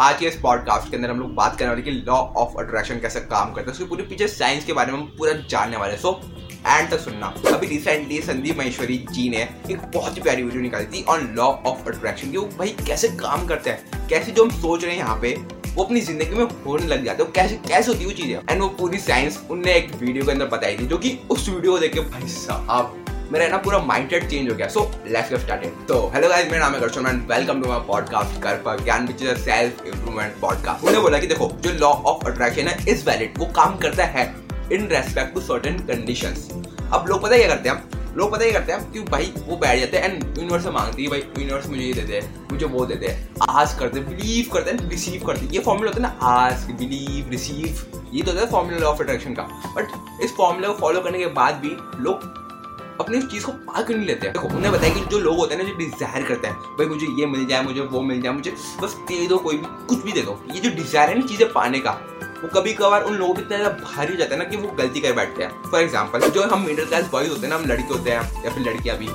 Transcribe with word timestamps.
आज 0.00 0.18
के 0.18 0.26
इस 0.26 0.36
पॉडकास्ट 0.40 0.90
के 0.90 0.96
अंदर 0.96 1.10
हम 1.10 1.18
लोग 1.20 1.34
बात 1.34 1.56
करने 1.58 1.68
वाले 1.68 1.82
कि 1.82 1.90
लॉ 1.90 2.14
ऑफ़ 2.42 2.56
अट्रैक्शन 2.58 3.00
कैसे 3.00 3.20
काम 3.22 3.52
करता 3.52 3.66
है। 3.66 3.72
उसके 3.72 3.84
पूरे 3.84 4.02
पीछे 4.02 4.28
साइंस 4.28 4.64
के 4.64 4.72
बारे 4.72 4.92
में 4.92 4.98
हम 4.98 5.04
पूरा 5.18 5.32
जानने 5.50 5.76
वाले 5.76 5.96
सो 5.96 6.12
एंड 6.66 6.88
तक 6.90 7.00
सुनना। 7.00 7.26
अभी 7.48 7.66
रिसेंटली 7.66 8.20
संदीप 8.22 8.58
महेश्वरी 8.58 8.96
जी 9.10 9.28
ने 9.30 9.42
एक 9.70 9.82
बहुत 9.94 10.16
ही 10.16 10.22
प्यारी 10.22 10.42
वीडियो 10.42 10.62
निकाली 10.62 10.86
थी 10.86 11.04
ऑन 11.04 11.28
लॉ 11.36 11.46
ऑफ़ 11.66 11.88
अट्रैक्शन 11.88 12.30
की 12.30 12.36
वो 12.36 12.46
भाई 12.58 12.74
कैसे 12.86 13.08
काम 13.18 13.46
करते 13.46 13.70
हैं, 13.70 14.06
कैसे 14.08 14.32
जो 14.32 14.44
हम 14.44 14.50
सोच 14.52 14.84
रहे 14.84 14.92
हैं 14.92 14.98
यहाँ 14.98 15.18
पे, 15.22 15.34
वो 15.66 15.84
अपनी 15.84 16.00
ज़िंदगी 16.00 16.34
में 16.34 16.44
होने 16.66 16.86
लग 16.86 17.04
जाते 17.04 17.22
हैं। 17.22 17.32
कैसे 17.32 17.60
कैसे 17.68 17.90
होती 17.90 18.00
है 18.00 18.06
वो 18.06 18.12
चीज़ें। 18.12 18.40
एंड 18.50 18.62
वो 18.62 18.68
पूरी 18.80 18.98
साइंस 19.00 19.40
उनने 19.50 19.74
एक 19.74 19.94
वीडियो 19.94 20.24
के 20.24 20.32
अंदर 20.32 20.46
बताई 20.48 20.78
थी, 20.78 20.86
जो 20.86 20.98
कि 20.98 21.18
उस 21.30 21.48
वीडियो 21.48 21.72
को 21.72 21.78
देख 21.78 21.94
के 21.94 22.00
भाई 22.00 22.28
साहब 22.30 22.96
मेरा 23.32 23.46
ना 23.48 23.56
पूरा 23.56 23.78
माइंडसेट 23.78 24.28
चेंज 24.30 24.48
हो 24.50 24.54
गया। 24.56 24.66
सो 24.68 24.80
लेट्स 25.06 25.28
गेट 25.30 25.40
स्टार्टेड 25.40 25.72
तो 25.88 25.96
हेलो 26.14 26.28
गाइस 26.28 26.46
मेरा 26.46 26.58
नाम 26.58 26.74
है 26.74 26.80
Garshan 26.80 27.06
and 27.06 27.20
welcome 27.30 27.60
to 27.62 27.68
my 27.68 27.78
podcast 27.88 28.42
कर 28.42 28.56
पर 28.56 28.82
ज्ञान 28.84 29.06
which 29.06 29.22
is 29.22 29.38
self 29.40 29.84
improvement 29.86 30.40
podcast 30.40 30.84
उन्होंने 30.84 31.00
बोला 31.00 31.18
कि 31.18 31.26
देखो, 31.26 31.48
जो 31.60 31.72
लॉ 31.72 31.88
ऑफ़ 31.88 32.26
अट्रैक्शन 32.26 32.68
है 32.68 32.90
इज़ 32.92 33.04
वैलिड 33.08 33.38
वो 33.38 33.46
काम 33.56 33.76
करता 33.76 34.04
है 34.06 34.24
in 34.72 34.88
respect 34.88 35.34
to 35.34 35.40
certain 35.40 35.78
conditions 35.86 36.48
अब 36.92 37.06
लोग 37.08 37.22
पता 37.22 37.36
क्या 37.36 37.48
करते 37.48 37.68
हैं 37.68 38.14
लोग 38.16 38.32
पता 38.32 38.44
ही 38.44 38.52
करते 38.52 38.72
हैं 38.72 38.90
कि 38.92 39.00
भाई, 39.00 39.32
वो 39.46 39.56
बैठ 39.56 39.78
जाते 39.80 39.96
हैं 39.96 40.04
एंड 40.04 40.38
यूनिवर्स 40.38 40.64
से 40.64 40.70
मांगती 40.70 41.04
है 41.04 41.10
भाई 41.10 41.24
यूनिवर्स 41.38 41.66
मुझे 41.66 41.82
ये 41.82 41.92
देते 41.92 42.18
हैं 42.18 42.48
मुझे 42.52 42.66
वो 42.66 42.86
देते 42.86 43.06
हैं 43.06 43.28
आज 43.50 43.78
करते 43.78 44.00
बिलीव 44.00 44.52
करते 44.52 44.70
हैं 44.70 44.88
रिसीव 44.90 45.26
करते 45.26 45.44
हैं। 45.46 45.52
ये 45.52 45.58
फॉर्मूला 45.60 45.90
होता 45.90 46.02
है 46.02 46.08
ना 46.08 46.26
आज 46.30 46.70
बिलीव 46.72 47.30
रिसीव 47.30 48.10
ये 48.14 48.22
तो 48.22 48.30
होता 48.32 48.44
है 48.44 48.50
फॉर्मूला 48.50 48.86
ऑफ़ 48.86 49.02
अट्रैक्शन 49.02 49.34
का। 49.34 49.42
बट 49.76 50.22
इस 50.24 50.34
फॉर्मूला 50.36 50.68
को 50.68 50.74
फॉलो 50.74 51.00
करने 51.00 51.18
के 51.18 51.26
बाद 51.40 51.54
भी 51.54 51.76
लोग 52.02 52.39
अपनी 53.00 53.18
उस 53.18 53.30
चीज़ 53.30 53.44
को 53.46 53.52
पा 53.52 53.82
क्यों 53.82 53.96
नहीं 53.96 54.06
लेते 54.06 54.28
देखो, 54.28 54.48
उन्हें 54.48 54.72
बताया 54.72 54.94
कि 54.94 55.00
जो 55.10 55.18
लोग 55.18 55.36
होते 55.36 55.54
हैं 55.54 55.62
ना, 55.62 55.68
जो 55.68 55.76
डिज़ायर 55.76 56.22
करते 56.24 56.48
हैं, 56.48 56.56
भाई 56.78 56.86
मुझे 56.86 57.06
ये 57.18 57.26
मिल 57.26 57.46
जाए, 57.46 57.62
मुझे 57.62 57.80
वो 57.82 58.00
मिल 58.02 58.20
जाए, 58.22 58.32
मुझे 58.32 58.54
बस 58.82 58.94
दे 59.08 59.26
दो, 59.26 59.38
कोई 59.38 59.56
भी, 59.56 59.66
कुछ 59.86 60.04
भी 60.04 60.12
दे 60.12 60.22
दो। 60.22 60.38
ये 60.54 60.60
जो 60.60 60.70
डिज़ायर 60.76 61.08
है 61.08 61.18
ना, 61.18 61.26
चीज़ें 61.26 61.52
पाने 61.52 61.80
का, 61.80 61.90
वो 62.42 62.48
कभी 62.54 62.72
कभार 62.74 63.02
उन 63.02 63.14
लोगों 63.14 63.34
को 63.34 63.40
इतना 63.40 63.56
ज़्यादा 63.56 63.76
भारी 63.84 64.12
हो 64.12 64.18
जाता 64.18 64.34
है 64.34 64.38
ना 64.38 64.44
कि 64.44 64.56
वो 64.56 64.70
गलती 64.76 65.00
कर 65.00 65.12
बैठते 65.12 65.42
हैं। 65.44 65.70
फॉर 65.70 65.80
एग्ज़ाम्पल 65.80 66.28
जो 66.28 66.42
हम 66.44 66.64
मिडिल 66.66 66.86
क्लास 66.86 67.10
बॉयज़ 67.12 67.30
होते 67.30 67.40
हैं 67.40 67.48
ना, 67.48 67.56
हम 67.56 67.64
लड़के 67.66 67.92
होते 67.94 68.10
हैं, 68.10 68.44
या 68.44 68.50
फिर 68.50 68.62
लड़कियाँ 68.64 68.96
भी, 68.98 69.08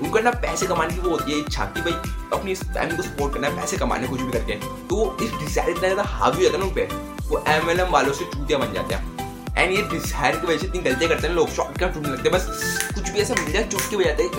उनको 0.00 0.18
ना 0.18 0.30
पैसे 0.42 0.66
कमाने 0.66 0.94
की 0.94 1.00
वो 1.00 1.10
होती 1.10 1.32
है 1.32 1.38
इच्छा 1.38 1.64
कि 1.66 1.80
भाई 1.80 1.92
अपनी 2.32 2.52
इस 2.52 2.62
फैमिली 2.64 2.96
को 2.96 3.02
सपोर्ट 3.02 3.34
करना 3.34 3.48
है, 3.48 3.56
पैसे 3.56 3.76
कमाने 3.76 4.08
कुछ 4.08 4.20
भी 4.20 4.32
करके। 4.32 4.54
तो 4.88 5.16
इस 5.22 5.32
डिज़ायर 5.34 5.70
इतना 5.70 5.80
ज़्यादा 5.80 6.02
हावी 6.08 6.36
हो 6.36 6.42
जाता 6.42 6.56
है 6.56 6.62
ना 6.62 6.68
उन 6.68 6.74
पे, 6.74 6.88
वो 7.28 7.44
एमएलएम 7.48 7.90
वालों 7.92 8.12
से 8.12 8.24
चूतिया 8.26 8.58
बन 8.58 8.72
जाते 8.72 8.94
हैं। 8.94 9.19
एंड 9.60 9.72
ये 9.72 9.82
डिज़ायर 9.90 10.36
की 10.36 10.46
वजह 10.46 10.58
से 10.58 10.66
इतनी 10.66 10.80
गलतियाँ 10.80 11.08
करते 11.08 11.26
हैं, 11.26 11.34
लोग 11.34 11.48
शॉर्टकट 11.50 11.94
ढूँढने 11.94 12.10
लगते 12.10 12.28
हैं। 12.28 12.32
बस 12.32 12.92
कुछ 12.94 13.10
भी 13.10 13.18
ऐसा 13.20 13.34
मिल 13.34 13.52
जाए 13.52 13.62
चुटकी 13.64 13.96
बजाते 13.96 14.22
हैं 14.22 14.30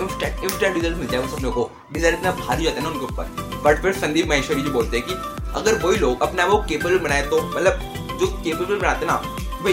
इंस्टेंट 0.44 0.74
रिज़ल्ट 0.74 0.96
मिल 0.98 1.08
जाए 1.08 1.20
उन 1.20 1.28
सब 1.28 1.42
लोगों 1.42 1.64
को। 1.64 1.92
डिज़ायर 1.92 2.14
इतना 2.14 2.30
भारी 2.38 2.64
जाता 2.64 2.76
है 2.76 2.82
ना 2.82 2.90
उनके 2.90 3.04
ऊपर। 3.04 3.60
बट 3.64 3.82
फिर 3.82 3.92
संदीप 3.96 4.28
महेश्वरी 4.28 4.62
जी 4.62 4.70
बोलते 4.70 4.96
हैं 4.96 5.06
कि 5.06 5.14
अगर 5.54 5.78
वही 5.84 5.98
लोग 5.98 6.22
अपने 6.22 6.42
आप 6.42 6.50
को 6.50 6.98
बनाए 6.98 7.22
तो 7.22 7.42
मतलब 7.44 8.18
जो 8.20 8.26
केपेबल 8.26 8.76
बनाते 8.76 9.06
ना, 9.06 9.16
भाई, 9.62 9.72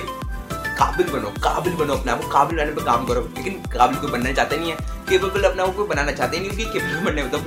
काबिल 0.80 1.08
बनो 1.10 1.30
काबिल 1.44 1.74
बनो 1.76 1.94
अपने 1.94 2.12
आप 2.12 2.22
को 2.22 2.28
काबिल 2.30 2.58
बनाने 2.58 2.72
पर 2.72 2.84
काम 2.84 3.06
करो। 3.06 3.22
लेकिन 3.38 3.54
काबिल 3.72 3.98
कोई 4.00 4.12
बनना 4.12 4.32
चाहते 4.34 4.58
नहीं 4.58 4.72
है। 4.72 4.78
केपेबल 5.10 5.44
अपने 5.44 5.64
आप 5.64 5.76
को 5.76 5.86
बनाना 5.86 6.12
चाहते 6.12 6.40
नहीं, 6.40 6.50
क्योंकि 6.50 6.72
केपेबल 6.74 7.06
बनने 7.06 7.24
में 7.24 7.32
तो 7.32 7.38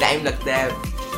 टाइम 0.00 0.24
लगता 0.24 0.56
है, 0.56 0.68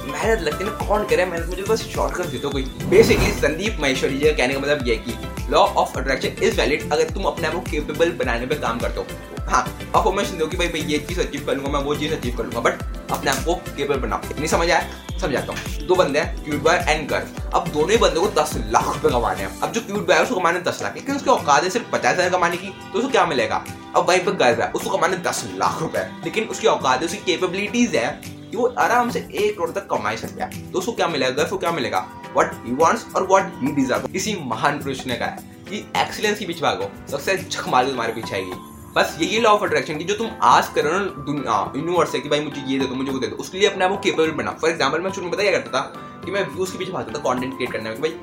मेहनत 0.07 0.41
लगती 0.41 0.65
है 0.65 0.71
ना, 0.71 0.77
कौन 0.87 1.07
करे 1.07 1.25
मेहनत? 1.25 1.49
मुझे 1.49 1.63
बस 1.69 1.83
शॉर्टकट 1.85 2.27
दे 2.27 2.39
दो 2.39 2.51
कोई। 2.51 2.63
बेसिकली 2.91 3.31
संदीप 3.33 3.79
महेश्वरी 3.81 4.19
जी 4.19 4.25
का 4.25 4.33
कहने 4.33 4.55
का 4.55 4.61
मतलब 4.61 4.87
ये 4.89 4.97
कि 4.99 5.13
law 5.51 5.59
of 5.59 5.99
attraction 5.99 6.45
is 6.45 6.57
valid 6.57 6.93
अगर 6.93 7.11
तुम 7.11 7.25
अपने 7.25 7.47
आप 7.49 7.55
को 7.55 7.61
केपेबल 7.71 8.13
बनाने 8.19 8.47
पे 8.47 8.55
काम 8.57 8.79
करते 8.79 9.01
हो। 9.01 9.07
हाँ 9.49 9.63
अफॉर्मेशन 9.95 10.39
दो 10.39 10.47
कि 10.47 10.57
भाई 10.57 10.69
भाई, 10.69 10.81
ये 10.83 10.99
चीज़ 10.99 11.21
अचीव 11.21 11.45
कर 11.47 11.57
लूँगा, 11.57 11.71
मैं 11.71 11.81
वो 11.81 11.95
चीज़ 11.97 12.15
अचीव 12.15 12.37
कर 12.37 12.45
लूँगा 12.45 12.61
बट 12.61 13.11
अपने 13.13 13.31
आप 13.31 13.45
को 13.45 13.55
केपेबल 13.55 13.99
बनाओ। 13.99 14.21
नहीं 14.31 14.47
समझ 14.47 14.71
आया? 14.71 14.87
समझाता 15.21 15.53
हूँ। 15.53 15.87
दो 15.87 15.95
बंदे 15.95 16.21
हैं 16.21 16.45
क्यूट 16.45 16.63
बॉय 16.63 16.77
एंड 16.89 17.09
गर्ल 17.09 17.51
अब 17.55 17.69
दोनों 17.69 17.91
ही 17.91 17.97
बंदे 17.97 18.21
को 18.21 18.29
दस 18.41 18.53
लाख 18.71 18.87
रुपए 18.87 19.11
कमाने 19.11 19.43
हैं। 19.43 19.61
अब 19.61 19.73
जो 19.73 19.81
क्यूट 19.81 20.07
बॉय 20.07 20.17
है, 20.17 20.23
उसको 20.23 20.35
कमाने 20.35 20.61
दस 20.61 20.83
लाख 20.83 20.95
लेकिन 20.95 21.17
उसके 21.17 21.31
औकात 21.31 21.63
है 21.63 21.71
सिर्फ़ 21.71 21.91
पचास 21.93 22.15
हज़ार 22.15 22.31
कमाने 22.31 22.57
की 22.57 22.69
तो 22.93 22.99
उसको 22.99 23.11
क्या 23.11 23.25
मिलेगा? 23.27 23.65
अब 23.97 24.09
वहीं 24.09 24.25
पर 24.25 24.33
गर्ल 24.35 24.63
है, 24.63 24.71
उसको 24.71 24.97
कमाने 24.97 25.17
दस 25.19 25.45
लाख 25.55 25.81
रुपए। 25.83 26.07
लेकिन 26.25 26.45
उसकी 26.47 26.67
औकात 26.67 27.01
है, 27.01 27.07
उसकी 27.07 27.19
केपेबिलिटीज 27.27 27.97
है 27.97 28.09
कि 28.25 28.57
वो 28.57 28.67
आराम 28.79 29.11
से 29.11 29.19
एक 29.21 29.57
करोड़ 29.57 29.71
तक 29.71 29.87
कमाई 29.91 30.17
सकता 30.17 30.45
है। 30.45 30.71
तो 30.73 30.79
उसको 30.79 30.93
क्या 30.93 31.09
मिलेगा? 31.09 31.31
गर्ल 31.33 31.49
को 31.49 31.59
क्या 31.59 31.73
मिलेगा? 31.73 32.07
वट 32.37 32.55
ही 32.65 32.73
वॉन्ट्स 32.75 33.07
और 33.17 33.27
वट 33.31 33.53
ही 33.61 33.73
डिजर्व 33.75 34.07
किसी 34.13 34.37
महान 34.45 34.79
पुरुष 34.79 35.07
ने 35.07 35.17
कहा 35.17 35.43
कि 35.69 35.79
एक्सीलेंस 35.99 36.39
के 36.39 36.47
पीछे 36.47 36.61
भागो, 36.61 36.91
सबसे 37.11 37.37
झक 37.39 37.63
तुम्हारे 37.63 38.13
पीछे 38.13 38.35
आएगी। 38.35 38.53
बस 38.97 39.17
यही 39.21 39.41
लॉ 39.41 39.51
ऑफ़ 39.51 39.65
अट्रैक्शन 39.65 39.99
की 39.99 40.05
जो 40.05 40.15
तुम 40.15 40.31
आज 40.45 40.69
कर 40.75 40.85
रहे 40.85 40.99
हो 40.99 41.73
यूनिवर्स 41.77 42.13
से 42.13 42.21
कि 42.21 42.29
भाई 42.29 42.41
मुझे 42.41 42.63
ये 42.63 42.79
दे 42.79 42.85
दो, 42.85 42.95
मुझे 42.95 43.11
वो 43.13 43.19
दे 43.19 43.27
दो, 43.27 43.37
उसके 43.37 43.59
लिए 43.59 43.69
अपने 43.69 43.85
आप 43.85 43.91
को 43.91 43.97
केपेबल 43.99 44.31
बना। 44.35 44.51
फॉर 44.53 44.71
एग्ज़ाम्पल 44.71 45.01
मैं 45.01 45.11
शुरू 45.13 45.27
में 45.27 45.33
बताया 45.33 45.51
करता 45.53 45.71
था 45.73 46.23
कि 46.25 46.31
मैं 46.31 46.47
व्यूज़ 46.51 46.73
के 46.73 46.79
पीछे 46.79 46.93
भागता 46.93 47.13
था 47.13 47.23
कंटेंट 47.25 47.55
क्रिएट 47.55 47.73
करने 47.73 47.91
में 47.91 48.01
भाई 48.01 48.15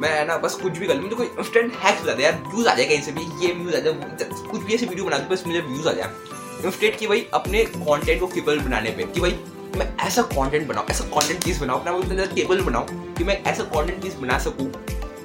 मैं 0.00 0.26
ना 0.26 0.36
बस 0.38 0.54
कुछ 0.54 0.78
भी 0.78 0.86
कर 0.86 0.94
लूँ, 0.94 1.02
मुझे 1.02 1.16
कोई 1.16 1.26
इंस्टेंट 1.26 1.72
हैक्स 1.76 2.02
बता 2.02 2.12
दे, 2.12 2.22
यार 2.22 2.42
व्यूज़ 2.46 2.68
आ 2.68 2.74
जाए 2.74 2.86
कहीं 2.86 3.02
से 3.02 3.12
भी, 3.12 3.22
ये 3.44 3.52
व्यूज़ 3.54 3.76
आ 3.76 3.80
जाए 3.80 4.28
कुछ 4.50 4.60
भी 4.60 4.74
ऐसे 4.74 4.86
वीडियो 4.86 5.04
बना 5.04 5.18
दो, 5.18 5.34
बस 5.34 5.46
मुझे 5.46 5.60
व्यूज़ 5.60 5.88
आ 5.88 5.92
जाए। 5.92 6.10
इंस्टेंट 6.64 6.98
की 6.98 7.06
भाई 7.06 7.26
अपने 7.34 7.64
कंटेंट 7.66 8.20
को 8.20 8.26
केपेबल 8.26 8.58
बनाने 8.60 8.90
पे, 8.90 9.02
कि 9.04 9.20
भाई 9.20 9.38
मैं 9.76 9.86
ऐसा 9.98 10.22
कंटेंट 10.22 10.66
बनाऊँ, 10.68 10.86
ऐसा 10.90 11.04
कंटेंट 11.06 11.44
पीस 11.44 11.60
बनाऊँ, 11.60 11.80
अपना 11.80 11.96
इतना 12.04 12.26
केबल 12.26 12.60
बनाऊँ 12.60 13.14
कि 13.14 13.24
मैं 13.24 13.42
ऐसा 13.42 13.64
कंटेंट 13.66 14.02
पीस 14.02 14.14
बना 14.14 14.38
सकूँ 14.38 14.66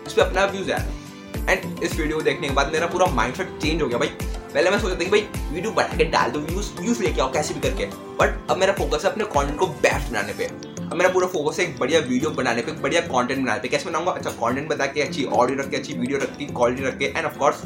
उस 0.06 0.14
पर 0.14 0.22
अपना 0.22 0.46
व्यूज़ 0.46 0.72
आए। 0.72 1.02
एंड 1.50 1.84
इस 1.84 1.96
वीडियो 2.00 2.18
को 2.18 2.22
देखने 2.24 2.48
के 2.48 2.54
बाद 2.54 2.72
मेरा 2.74 2.88
पूरा 2.88 3.06
माइंडसेट 3.14 3.58
चेंज 3.62 3.82
हो 3.82 3.88
गया 3.88 3.98
भाई। 3.98 4.08
पहले 4.54 4.70
मैं 4.70 4.80
सोचता 4.80 4.96
था 4.96 5.04
कि 5.04 5.10
भाई 5.12 5.22
वीडियो 5.54 5.72
बढ़ा 5.72 5.98
के 5.98 6.04
डाल 6.06 6.32
दो 6.32 6.40
व्यूज़ 6.40 6.72
व्यूज़ 6.80 7.02
लेके 7.04 7.22
आओ, 7.22 7.32
कैसे 7.34 7.54
भी 7.54 7.60
करके। 7.60 7.86
बट 8.20 8.52
अब 8.52 8.58
मेरा 8.58 8.74
फोकस 8.74 9.06
है 9.06 9.12
अपने 9.12 9.24
कंटेंट 9.26 9.60
को 9.60 9.68
बेस्ट 9.68 10.10
बनाने 10.10 10.34
पे। 10.34 10.46
अब 10.46 10.94
मेरा 10.94 11.10
पूरा 11.10 11.28
फोकस 11.28 11.60
है 11.60 11.66
एक 11.66 11.78
बढ़िया 11.80 12.00
वीडियो 12.00 12.30
बनाने 12.32 12.62
पे, 12.62 12.72
बढ़िया 12.72 13.02
कंटेंट 13.02 13.44
बनाने 13.44 13.60
पे। 13.60 13.68
कैसे 13.68 13.90
बनाऊँगा? 13.90 14.12
अच्छा 14.12 14.30
कंटेंट 14.32 14.68
बता 14.70 14.86
के, 14.86 15.02
अच्छी 15.02 15.26
ऑडियो 15.26 15.60
रख 15.60 15.70
के, 15.70 15.78
अच्छी 15.78 15.94
वीडियो 15.94 16.18
रख 16.20 16.38
के 16.38 16.46
क्वालिटी 16.46 16.84
रख 16.84 16.98
के 16.98 17.06
एंड 17.06 17.26
ऑफकोर्स 17.26 17.62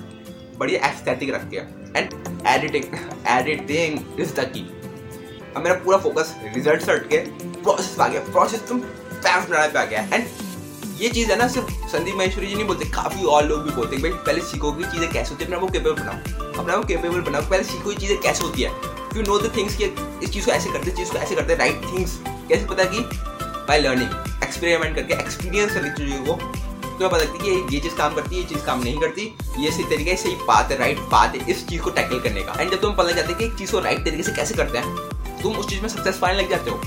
बढ़िया 0.57 0.87
एस्थेटिक 0.87 1.33
रख 1.33 1.49
के। 1.49 1.57
And 1.99 2.09
editing 2.47 2.83
editing 3.29 4.19
is 4.19 4.33
the 4.35 4.51
key 4.55 4.65
अब 5.57 5.63
मेरा 5.63 5.75
पूरा 5.83 5.97
फोकस 5.97 6.35
रिज़ल्ट 6.55 6.81
से 6.81 6.91
हट 6.91 7.07
के 7.09 7.17
प्रोसेस 7.61 7.93
पे 7.97 8.03
आ 8.03 8.07
गया। 8.07 8.19
प्रोसेस 8.23 8.67
तुम 8.69 8.79
फैस्ट 8.79 9.49
बनाने 9.49 9.67
पे 9.67 9.79
आ 9.79 9.85
गया। 9.85 10.01
एंड 10.13 10.25
ये 10.99 11.09
चीज़ 11.09 11.31
है 11.31 11.37
ना, 11.37 11.47
सिर्फ़ 11.47 11.71
संदीप 11.87 12.15
महेश्वरी 12.15 12.47
जी 12.47 12.55
नहीं 12.55 12.65
बोलते, 12.65 12.85
काफ़ी 12.91 13.23
और 13.25 13.45
लोग 13.45 13.63
भी 13.63 13.71
बोलते 13.71 13.95
हैं 13.95 14.03
भाई, 14.03 14.11
पहले 14.25 14.41
सीखो 14.41 14.71
कि 14.71 14.83
चीज़ें 14.83 15.09
कैसे 15.11 15.29
होती 15.29 15.43
है, 15.43 15.51
अपने 15.51 15.59
को 15.59 15.67
केपेबल 15.67 16.01
बनाओ। 16.01 16.59
अपने 16.59 16.73
को 16.73 16.83
केपेबल 16.83 17.21
बनाओ 17.21 17.49
पहले 17.49 17.63
सीखो 17.63 17.91
ये 17.91 17.97
चीज़ें 17.97 18.17
कैसे 18.21 18.43
होती 18.43 18.61
है। 18.61 18.69
यू 19.15 19.23
नो 19.23 19.39
द 19.39 19.51
थिंग्स 19.57 19.75
कि 19.77 19.85
इस 20.23 20.33
चीज़ 20.33 20.45
को 20.45 20.51
ऐसे 20.51 20.71
करते 20.73 20.91
चीज़ 20.91 21.11
को 21.11 21.17
ऐसे 21.17 21.35
करते 21.35 21.55
राइट 21.55 21.81
थिंग्स 21.93 22.17
कैसे 22.27 22.65
पता 22.65 22.83
कि 22.93 22.99
बाय 23.67 23.79
लर्निंग 23.79 24.43
एक्सपेरिमेंट 24.43 24.95
करके 24.95 25.13
एक्सपीरियंस 25.13 25.73
करके 25.73 25.89
चीज़ों 25.97 26.23
को 26.25 26.65
तो 26.97 27.09
पता 27.09 27.17
लगती 27.17 27.49
है 27.49 27.61
कि 27.61 27.75
ये 27.75 27.81
चीज़ 27.81 27.95
काम 27.95 28.13
करती 28.15 28.35
है, 28.35 28.41
ये 28.41 28.47
चीज़ 28.47 28.63
काम 28.65 28.83
नहीं 28.83 28.99
करती। 28.99 29.23
ये 29.59 29.71
सही 29.71 29.83
तरीके 29.83 30.15
सही 30.17 30.35
बात 30.47 30.71
है 30.71 30.77
राइट 30.77 30.99
बात 31.11 31.35
है, 31.35 31.49
इस 31.51 31.67
चीज़ 31.67 31.81
को 31.81 31.89
टैकल 31.89 32.19
करने 32.19 32.41
का। 32.41 32.61
एंड 32.61 32.71
जब 32.71 32.81
तुम 32.81 32.95
पता 32.95 33.11
जाते 33.11 33.27
हैं 33.27 33.37
कि 33.37 33.45
एक 33.45 33.53
चीज़ 33.55 33.71
को 33.71 33.79
राइट 33.79 34.05
तरीके 34.05 34.23
से 34.23 34.31
कैसे 34.31 34.55
करते 34.55 34.77
हैं 34.77 35.16
तुम 35.41 35.53
उस 35.53 35.69
चीज़ 35.69 35.81
में 35.81 35.89
सक्सेस 35.89 36.17
पाने 36.17 36.41
लग 36.41 36.49
जाते 36.49 36.71
हो। 36.71 36.81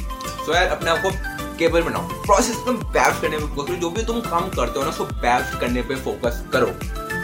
सो 0.46 0.54
यार, 0.54 0.66
अपने 0.66 0.90
आप 0.90 1.02
को 1.02 1.10
केबल 1.58 1.82
बनाओ। 1.82 2.02
प्रोसेस 2.22 2.56
तुम 2.66 2.76
बैफ 2.92 3.20
करने 3.22 3.38
में 3.38 3.46
फोकस 3.46 3.68
करो। 3.68 3.76
जो 3.76 3.90
भी 3.90 4.02
तुम 4.02 4.20
काम 4.20 4.48
करते 4.48 4.78
हो 4.78 4.84
ना, 4.84 4.90
उसको 4.90 5.04
बैफ 5.04 5.58
करने 5.60 5.82
पे 5.82 5.96
फोकस 5.96 6.44
करो। 6.52 6.66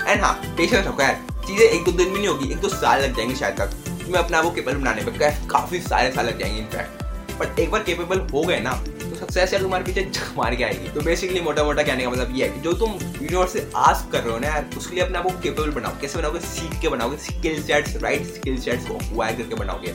एंड 0.06 0.22
हाँ 0.22 0.34
पेशेंस 0.56 0.86
रखो 0.86 1.02
यार। 1.02 1.24
चीज़ें 1.46 1.64
एक 1.64 1.84
दो 1.84 1.92
दिन 1.92 2.08
में 2.08 2.16
नहीं 2.16 2.28
होगी, 2.28 2.50
एक 2.52 2.60
दो 2.60 2.68
साल 2.68 3.02
लग 3.02 3.16
जाएँगे 3.16 3.34
शायद 3.34 3.56
तक। 3.58 3.74
तुम्हें 3.96 4.22
अपने 4.22 4.36
आप 4.36 4.44
को 4.44 4.50
केबल 4.50 4.74
बनाने 4.74 5.04
पे 5.04 5.30
काफ़ी 5.48 5.80
सारे 5.80 6.10
साल 6.12 6.26
लग 6.26 6.38
जाएँगे 6.38 6.58
इनफैक्ट 6.58 7.04
बट 7.40 7.58
एक 7.60 7.70
बार 7.70 7.82
केपेबल 7.82 8.20
हो 8.32 8.42
गए 8.42 8.58
ना 8.60 8.72
तो 8.72 9.16
सक्सेस 9.16 9.52
यार 9.52 9.62
तुम्हारे 9.62 9.84
पीछे 9.84 10.02
झक 10.04 10.32
मार 10.36 10.54
के 10.56 10.64
आएगी। 10.64 10.88
तो 10.88 11.00
बेसिकली 11.00 11.40
मोटा 11.40 11.64
मोटा 11.64 11.82
कहने 11.82 12.04
का 12.04 12.10
मतलब 12.10 12.36
ये 12.36 12.46
है 12.46 12.50
कि 12.52 12.60
जो 12.60 12.72
तुम 12.72 12.92
यूनिवर्स 12.92 13.52
से 13.52 13.70
आस्क 13.76 14.12
कर 14.12 14.20
रहे 14.20 14.32
हो 14.32 14.38
ना 14.38 14.46
यार, 14.46 14.70
उसके 14.78 14.94
लिए 14.94 15.04
अपने 15.04 15.18
आप 15.18 15.24
को 15.24 15.30
केपेबल 15.30 15.70
बनाओ। 15.70 15.92
कैसे 16.00 16.18
बनाओगे? 16.18 16.40
सीख 16.40 16.80
के 16.80 16.88
बनाओगे। 16.88 17.16
Skill 17.16 17.62
sets 17.62 17.96
right 18.02 18.26
skill 18.26 18.58
sets 18.60 18.86
को 18.88 18.94
अक्वायर 18.94 19.36
करके 19.36 19.54
बनाओगे। 19.54 19.94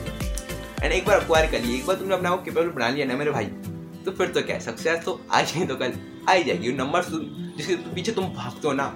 एंड 0.82 0.92
एक 0.92 1.04
बार 1.06 1.20
अक्वायर 1.20 1.50
कर 1.50 1.60
लिए, 1.60 1.76
एक 1.76 1.86
बार 1.86 1.96
तुमने 1.96 2.14
अपना 2.14 2.30
को 2.30 2.42
केपेबल 2.42 2.68
बना 2.68 2.88
लिया 2.88 3.06
ना 3.06 3.16
मेरे 3.16 3.30
भाई 3.30 3.46
तो 4.04 4.10
फिर 4.10 4.28
तो 4.28 4.42
क्या 4.42 4.58
सक्सेस 4.58 5.04
तो 5.04 5.20
आ 5.32 5.40
जाए 5.42 5.66
तो 5.66 5.76
कल, 5.76 5.92
आ 6.28 6.32
ही 6.32 6.44
जाएगी। 6.44 6.72
नंबर 6.72 7.02
जिसके 7.56 7.76
पीछे 7.94 8.12
तुम 8.12 8.24
भागते 8.34 8.68
हो 8.68 8.72
ना, 8.74 8.86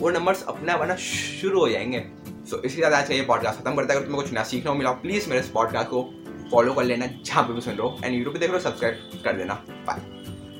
वो 0.00 0.10
नंबर्स 0.10 0.44
अपना 0.44 0.76
बना 0.76 0.96
शुरू 0.96 1.60
हो 1.60 1.68
जाएँगे। 1.68 2.04
सो 2.50 2.60
इसी 2.62 2.82
तरह 2.82 2.96
आज 2.98 3.08
का 3.08 3.14
ये 3.14 3.22
पॉडकास्ट 3.22 3.60
खत्म 3.60 3.74
करता 3.74 3.92
है। 3.92 3.98
अगर 3.98 4.06
तुम्हें 4.06 4.24
कुछ 4.24 4.32
ना 4.32 4.44
सीखना 4.44 4.70
हो 4.70 4.76
मिला 4.76 4.92
प्लीज़ 5.04 5.28
मेरे 5.28 5.40
इस 5.40 5.48
पॉडकास्ट 5.48 5.90
को 5.90 6.02
फॉलो 6.50 6.72
कर 6.74 6.84
लेना 6.84 7.06
जहाँ 7.06 7.44
पे 7.44 7.52
भी 7.52 7.60
सुन 7.60 7.74
लो 7.74 7.96
एंड 8.04 8.14
यूट्यूब 8.14 8.34
पर 8.34 8.40
देख 8.40 8.50
लो 8.50 8.58
सब्सक्राइब 8.60 9.22
कर 9.24 9.36
देना। 9.36 9.54
बाय 9.86 10.13